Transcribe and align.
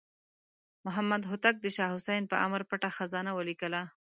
محمد 0.85 1.21
هوتک 1.29 1.55
د 1.61 1.65
شاه 1.75 1.93
حسین 1.95 2.23
په 2.31 2.35
امر 2.45 2.61
پټه 2.69 2.89
خزانه 2.97 3.31
ولیکله. 3.35 3.81